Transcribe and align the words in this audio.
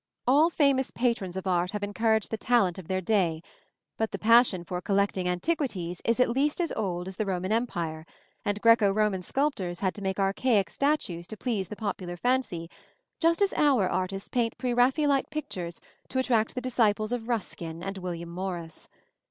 All 0.25 0.49
famous 0.49 0.89
patrons 0.89 1.37
of 1.37 1.45
art 1.45 1.69
have 1.73 1.83
encouraged 1.83 2.31
the 2.31 2.35
talent 2.37 2.79
of 2.79 2.87
their 2.87 3.01
day; 3.01 3.43
but 3.97 4.09
the 4.09 4.17
passion 4.17 4.63
for 4.63 4.81
collecting 4.81 5.29
antiquities 5.29 6.01
is 6.03 6.19
at 6.19 6.31
least 6.31 6.59
as 6.59 6.71
old 6.71 7.07
as 7.07 7.17
the 7.17 7.25
Roman 7.27 7.51
Empire, 7.51 8.07
and 8.43 8.59
Græco 8.63 8.91
Roman 8.95 9.21
sculptors 9.21 9.79
had 9.81 9.93
to 9.93 10.01
make 10.01 10.17
archaistic 10.19 10.71
statues 10.71 11.27
to 11.27 11.37
please 11.37 11.67
the 11.67 11.75
popular 11.75 12.17
fancy, 12.17 12.67
just 13.19 13.43
as 13.43 13.53
our 13.53 13.87
artists 13.87 14.27
paint 14.27 14.57
pre 14.57 14.73
Raphaelite 14.73 15.29
pictures 15.29 15.79
to 16.09 16.17
attract 16.17 16.55
the 16.55 16.61
disciples 16.61 17.11
of 17.11 17.27
Ruskin 17.29 17.83
and 17.83 17.99
William 17.99 18.29
Morris. 18.29 18.89